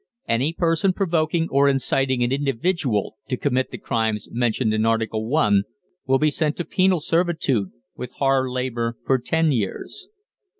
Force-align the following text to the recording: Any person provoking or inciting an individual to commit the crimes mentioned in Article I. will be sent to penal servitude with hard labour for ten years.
Any 0.27 0.51
person 0.53 0.93
provoking 0.93 1.47
or 1.51 1.69
inciting 1.69 2.23
an 2.23 2.31
individual 2.31 3.17
to 3.29 3.37
commit 3.37 3.69
the 3.69 3.77
crimes 3.77 4.27
mentioned 4.31 4.73
in 4.73 4.83
Article 4.83 5.35
I. 5.37 5.57
will 6.07 6.17
be 6.17 6.31
sent 6.31 6.57
to 6.57 6.65
penal 6.65 6.99
servitude 6.99 7.69
with 7.95 8.15
hard 8.15 8.49
labour 8.49 8.97
for 9.05 9.19
ten 9.19 9.51
years. 9.51 10.09